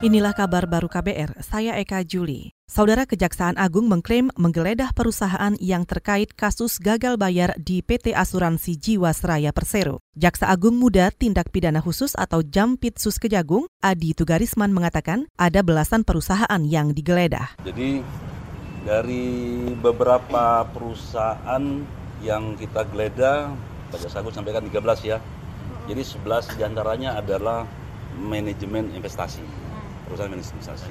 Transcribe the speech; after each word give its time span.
Inilah 0.00 0.32
kabar 0.32 0.64
baru 0.64 0.88
KBR, 0.88 1.44
saya 1.44 1.76
Eka 1.76 2.00
Juli. 2.08 2.56
Saudara 2.64 3.04
Kejaksaan 3.04 3.60
Agung 3.60 3.84
mengklaim 3.84 4.32
menggeledah 4.32 4.96
perusahaan 4.96 5.52
yang 5.60 5.84
terkait 5.84 6.32
kasus 6.32 6.80
gagal 6.80 7.20
bayar 7.20 7.52
di 7.60 7.84
PT 7.84 8.16
Asuransi 8.16 8.80
Jiwasraya 8.80 9.52
Persero. 9.52 10.00
Jaksa 10.16 10.48
Agung 10.48 10.80
Muda 10.80 11.12
Tindak 11.12 11.52
Pidana 11.52 11.84
Khusus 11.84 12.16
atau 12.16 12.40
Jampitsus 12.40 13.20
Kejagung, 13.20 13.68
Adi 13.84 14.16
Tugarisman 14.16 14.72
mengatakan 14.72 15.28
ada 15.36 15.60
belasan 15.60 16.00
perusahaan 16.00 16.64
yang 16.64 16.96
digeledah. 16.96 17.60
Jadi 17.60 18.00
dari 18.88 19.28
beberapa 19.84 20.64
perusahaan 20.64 21.60
yang 22.24 22.56
kita 22.56 22.88
geledah, 22.88 23.52
Pak 23.92 24.00
Jaksa 24.00 24.24
Agung 24.24 24.32
sampaikan 24.32 24.64
13 24.64 24.80
ya. 25.04 25.20
Jadi 25.92 26.00
11 26.24 26.56
di 26.56 26.64
antaranya 26.64 27.20
adalah 27.20 27.68
manajemen 28.16 28.96
investasi 28.96 29.69
perusahaan 30.10 30.34
investasi. 30.34 30.90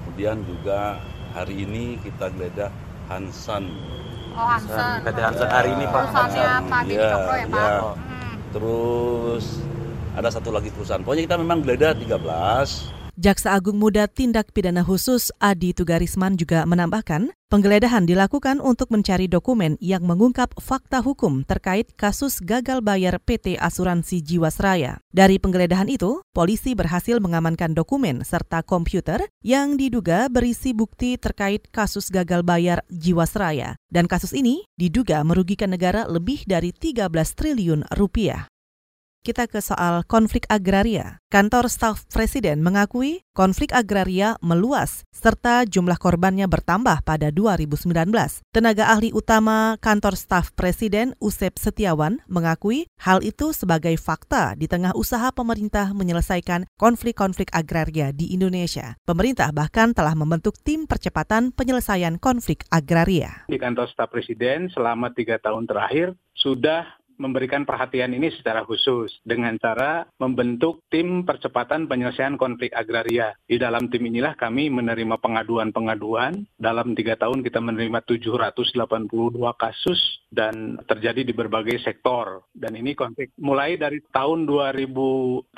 Kemudian 0.00 0.40
juga 0.48 0.96
hari 1.36 1.68
ini 1.68 2.00
kita 2.00 2.32
geledah 2.32 2.72
Hansan. 3.12 3.68
Oh 4.32 4.48
Hansan. 4.48 5.04
PT 5.04 5.18
Hansan 5.20 5.48
hari 5.52 5.70
ini 5.76 5.84
Pak. 5.84 6.00
Perusahaannya 6.08 6.48
Pak 6.72 6.80
Bini 6.88 6.96
ya, 6.96 7.10
Cokro 7.12 7.34
ya 7.36 7.46
Pak. 7.46 7.60
ya. 7.60 7.78
Hmm. 7.84 8.34
Terus 8.56 9.44
ada 10.16 10.28
satu 10.32 10.48
lagi 10.48 10.72
perusahaan. 10.72 11.04
Pokoknya 11.04 11.22
kita 11.28 11.36
memang 11.36 11.60
geledah 11.60 11.92
13 11.92 13.03
Jaksa 13.14 13.54
Agung 13.54 13.78
Muda 13.78 14.10
Tindak 14.10 14.50
Pidana 14.50 14.82
Khusus 14.82 15.30
Adi 15.38 15.70
Tugarisman 15.70 16.34
juga 16.34 16.66
menambahkan, 16.66 17.30
penggeledahan 17.46 18.10
dilakukan 18.10 18.58
untuk 18.58 18.90
mencari 18.90 19.30
dokumen 19.30 19.78
yang 19.78 20.02
mengungkap 20.02 20.50
fakta 20.58 20.98
hukum 20.98 21.46
terkait 21.46 21.94
kasus 21.94 22.42
gagal 22.42 22.82
bayar 22.82 23.22
PT 23.22 23.54
Asuransi 23.54 24.18
Jiwasraya. 24.18 24.98
Dari 25.14 25.38
penggeledahan 25.38 25.86
itu, 25.86 26.26
polisi 26.34 26.74
berhasil 26.74 27.22
mengamankan 27.22 27.70
dokumen 27.70 28.26
serta 28.26 28.66
komputer 28.66 29.30
yang 29.46 29.78
diduga 29.78 30.26
berisi 30.26 30.74
bukti 30.74 31.14
terkait 31.14 31.70
kasus 31.70 32.10
gagal 32.10 32.42
bayar 32.42 32.82
Jiwasraya. 32.90 33.78
Dan 33.94 34.10
kasus 34.10 34.34
ini 34.34 34.66
diduga 34.74 35.22
merugikan 35.22 35.70
negara 35.70 36.02
lebih 36.10 36.42
dari 36.50 36.74
13 36.74 37.06
triliun 37.38 37.86
rupiah. 37.94 38.50
Kita 39.24 39.48
ke 39.48 39.64
soal 39.64 40.04
konflik 40.04 40.44
agraria. 40.52 41.16
Kantor 41.32 41.72
staf 41.72 42.04
presiden 42.12 42.60
mengakui 42.60 43.24
konflik 43.32 43.72
agraria 43.72 44.36
meluas 44.44 45.08
serta 45.16 45.64
jumlah 45.64 45.96
korbannya 45.96 46.44
bertambah 46.44 47.00
pada 47.08 47.32
2019. 47.32 47.88
Tenaga 48.52 48.92
ahli 48.92 49.16
utama 49.16 49.80
kantor 49.80 50.20
staf 50.20 50.52
presiden 50.52 51.16
Usep 51.24 51.56
Setiawan 51.56 52.20
mengakui 52.28 52.84
hal 53.00 53.24
itu 53.24 53.56
sebagai 53.56 53.96
fakta 53.96 54.52
di 54.60 54.68
tengah 54.68 54.92
usaha 54.92 55.32
pemerintah 55.32 55.96
menyelesaikan 55.96 56.68
konflik-konflik 56.76 57.48
agraria 57.56 58.12
di 58.12 58.28
Indonesia. 58.36 59.00
Pemerintah 59.08 59.56
bahkan 59.56 59.96
telah 59.96 60.12
membentuk 60.12 60.60
tim 60.60 60.84
percepatan 60.84 61.48
penyelesaian 61.56 62.20
konflik 62.20 62.68
agraria. 62.68 63.48
Di 63.48 63.56
kantor 63.56 63.88
staf 63.88 64.12
presiden 64.12 64.68
selama 64.68 65.16
tiga 65.16 65.40
tahun 65.40 65.64
terakhir 65.64 66.12
sudah 66.36 66.84
memberikan 67.16 67.62
perhatian 67.62 68.12
ini 68.14 68.30
secara 68.34 68.66
khusus 68.66 69.10
dengan 69.22 69.54
cara 69.60 70.06
membentuk 70.18 70.82
tim 70.90 71.22
percepatan 71.22 71.86
penyelesaian 71.86 72.34
konflik 72.34 72.74
agraria. 72.74 73.34
Di 73.46 73.56
dalam 73.60 73.88
tim 73.88 74.04
inilah 74.06 74.34
kami 74.34 74.70
menerima 74.70 75.18
pengaduan-pengaduan. 75.20 76.46
Dalam 76.58 76.92
tiga 76.98 77.14
tahun 77.18 77.42
kita 77.46 77.62
menerima 77.62 78.02
782 78.06 79.38
kasus 79.54 80.00
dan 80.34 80.78
terjadi 80.84 81.22
di 81.22 81.32
berbagai 81.32 81.78
sektor. 81.82 82.42
Dan 82.50 82.74
ini 82.74 82.98
konflik 82.98 83.30
mulai 83.38 83.78
dari 83.78 84.02
tahun 84.10 84.46
2017 84.50 85.54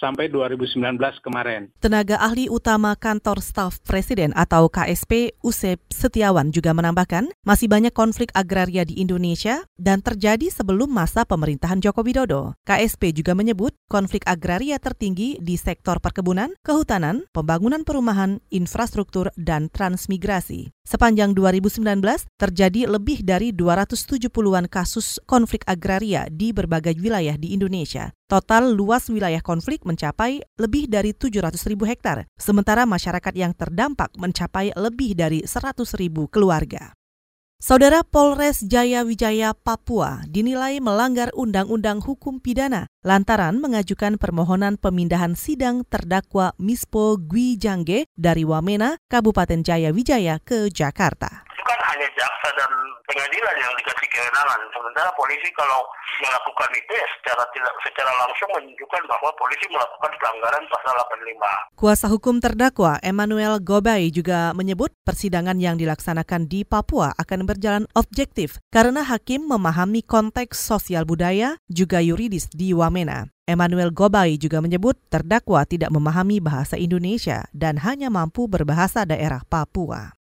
sampai 0.00 0.32
2019 0.32 0.96
kemarin. 1.20 1.68
Tenaga 1.78 2.16
ahli 2.16 2.48
utama 2.48 2.96
kantor 2.96 3.44
staf 3.44 3.84
presiden 3.84 4.32
atau 4.32 4.72
KSP 4.72 5.36
Usep 5.44 5.76
Setiawan 5.92 6.48
juga 6.48 6.72
menambahkan 6.72 7.28
masih 7.44 7.68
banyak 7.68 7.92
konflik 7.92 8.32
agraria 8.32 8.88
di 8.88 8.96
Indonesia 8.96 9.60
dan 9.76 10.00
terjadi 10.00 10.48
sebelum 10.48 10.88
masa 10.88 11.28
pemerintahan 11.28 11.84
Joko 11.84 12.00
Widodo. 12.00 12.56
KSP 12.64 13.12
juga 13.12 13.36
menyebut 13.36 13.76
konflik 13.92 14.24
agraria 14.24 14.80
tertinggi 14.80 15.36
di 15.36 15.60
sektor 15.60 16.00
perkebunan, 16.00 16.56
kehutanan, 16.64 17.28
pembangunan 17.36 17.84
perumahan, 17.84 18.40
infrastruktur, 18.48 19.28
dan 19.36 19.68
transmigrasi. 19.68 20.72
Sepanjang 20.90 21.38
2019 21.38 22.02
terjadi 22.34 22.90
lebih 22.90 23.22
dari 23.22 23.54
270-an 23.54 24.66
kasus 24.66 25.22
konflik 25.22 25.62
agraria 25.70 26.26
di 26.32 26.50
berbagai 26.50 26.98
wilayah 26.98 27.38
di 27.38 27.54
Indonesia. 27.54 28.10
Total 28.30 28.62
luas 28.70 29.10
wilayah 29.10 29.42
konflik 29.42 29.82
mencapai 29.90 30.38
lebih 30.54 30.86
dari 30.86 31.10
700 31.10 31.58
ribu 31.66 31.82
hektar, 31.82 32.30
sementara 32.38 32.86
masyarakat 32.86 33.34
yang 33.34 33.50
terdampak 33.50 34.14
mencapai 34.14 34.70
lebih 34.78 35.18
dari 35.18 35.42
100 35.42 35.82
ribu 35.98 36.30
keluarga. 36.30 36.94
Saudara 37.60 38.00
Polres 38.00 38.64
Jaya 38.64 39.04
Wijaya 39.04 39.52
Papua 39.52 40.24
dinilai 40.24 40.80
melanggar 40.80 41.28
Undang-Undang 41.36 42.00
Hukum 42.00 42.40
Pidana 42.40 42.88
lantaran 43.04 43.60
mengajukan 43.60 44.16
permohonan 44.16 44.80
pemindahan 44.80 45.36
sidang 45.36 45.84
terdakwa 45.84 46.56
Mispo 46.56 47.20
Gwi 47.20 47.60
Jangge 47.60 48.08
dari 48.16 48.48
Wamena, 48.48 48.96
Kabupaten 49.12 49.60
Jaya 49.60 49.92
Wijaya 49.92 50.40
ke 50.40 50.72
Jakarta. 50.72 51.49
Jaksa 52.16 52.48
dan 52.56 52.70
pengadilan 53.06 53.56
yang 53.58 53.72
dikasih 53.78 54.08
kewenangan. 54.10 54.60
Sementara 54.70 55.10
polisi 55.14 55.48
kalau 55.54 55.86
melakukan 56.20 56.70
itu 56.76 56.92
ya 56.92 57.06
secara 57.18 57.42
tidak 57.54 57.74
secara 57.82 58.12
langsung 58.20 58.50
menunjukkan 58.54 59.02
bahwa 59.08 59.30
polisi 59.38 59.66
melakukan 59.72 60.12
pelanggaran 60.20 60.64
pasal 60.68 60.94
85. 61.74 61.78
Kuasa 61.80 62.06
hukum 62.12 62.36
terdakwa 62.38 63.00
Emmanuel 63.00 63.56
Gobay 63.62 64.12
juga 64.12 64.52
menyebut 64.52 64.92
persidangan 65.02 65.56
yang 65.56 65.80
dilaksanakan 65.80 66.46
di 66.46 66.62
Papua 66.62 67.16
akan 67.16 67.48
berjalan 67.48 67.84
objektif 67.96 68.60
karena 68.68 69.02
hakim 69.02 69.48
memahami 69.48 70.04
konteks 70.04 70.60
sosial 70.60 71.08
budaya 71.08 71.56
juga 71.66 72.04
yuridis 72.04 72.52
di 72.52 72.76
Wamena. 72.76 73.32
Emmanuel 73.50 73.90
Gobay 73.90 74.38
juga 74.38 74.62
menyebut 74.62 74.94
terdakwa 75.10 75.66
tidak 75.66 75.90
memahami 75.90 76.38
bahasa 76.38 76.78
Indonesia 76.78 77.50
dan 77.50 77.82
hanya 77.82 78.06
mampu 78.06 78.46
berbahasa 78.46 79.02
daerah 79.02 79.42
Papua. 79.42 80.19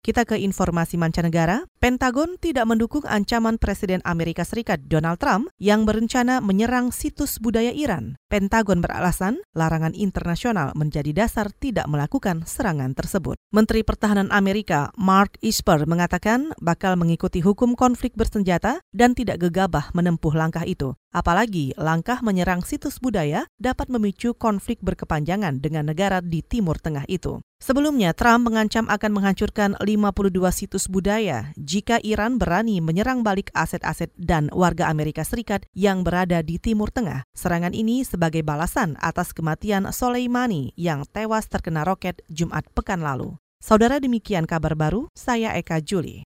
Kita 0.00 0.24
ke 0.24 0.40
informasi 0.40 0.96
mancanegara. 0.96 1.68
Pentagon 1.76 2.40
tidak 2.40 2.68
mendukung 2.68 3.04
ancaman 3.04 3.60
Presiden 3.60 4.00
Amerika 4.08 4.48
Serikat 4.48 4.88
Donald 4.88 5.20
Trump 5.20 5.52
yang 5.60 5.84
berencana 5.84 6.40
menyerang 6.40 6.88
situs 6.88 7.36
budaya 7.36 7.68
Iran. 7.72 8.19
Pentagon 8.30 8.78
beralasan 8.78 9.42
larangan 9.58 9.90
internasional 9.90 10.70
menjadi 10.78 11.10
dasar 11.10 11.50
tidak 11.50 11.90
melakukan 11.90 12.46
serangan 12.46 12.94
tersebut. 12.94 13.34
Menteri 13.50 13.82
Pertahanan 13.82 14.30
Amerika 14.30 14.94
Mark 14.94 15.34
Esper 15.42 15.82
mengatakan 15.90 16.54
bakal 16.62 16.94
mengikuti 16.94 17.42
hukum 17.42 17.74
konflik 17.74 18.14
bersenjata 18.14 18.86
dan 18.94 19.18
tidak 19.18 19.42
gegabah 19.42 19.90
menempuh 19.98 20.30
langkah 20.38 20.62
itu. 20.62 20.94
Apalagi 21.10 21.74
langkah 21.74 22.22
menyerang 22.22 22.62
situs 22.62 23.02
budaya 23.02 23.50
dapat 23.58 23.90
memicu 23.90 24.30
konflik 24.38 24.78
berkepanjangan 24.78 25.58
dengan 25.58 25.90
negara 25.90 26.22
di 26.22 26.38
Timur 26.38 26.78
Tengah 26.78 27.02
itu. 27.10 27.42
Sebelumnya, 27.60 28.16
Trump 28.16 28.48
mengancam 28.48 28.88
akan 28.88 29.20
menghancurkan 29.20 29.76
52 29.84 30.32
situs 30.48 30.88
budaya 30.88 31.52
jika 31.60 32.00
Iran 32.00 32.40
berani 32.40 32.80
menyerang 32.80 33.20
balik 33.20 33.52
aset-aset 33.52 34.08
dan 34.16 34.48
warga 34.54 34.88
Amerika 34.88 35.26
Serikat 35.28 35.68
yang 35.76 36.00
berada 36.00 36.40
di 36.40 36.56
Timur 36.56 36.88
Tengah. 36.88 37.28
Serangan 37.36 37.76
ini 37.76 38.00
sebagai 38.20 38.44
balasan 38.44 39.00
atas 39.00 39.32
kematian 39.32 39.88
Soleimani 39.96 40.76
yang 40.76 41.08
tewas 41.08 41.48
terkena 41.48 41.88
roket 41.88 42.20
Jumat 42.28 42.68
pekan 42.76 43.00
lalu. 43.00 43.40
Saudara 43.64 43.96
demikian 43.96 44.44
kabar 44.44 44.76
baru, 44.76 45.08
saya 45.16 45.56
Eka 45.56 45.80
Juli. 45.80 46.28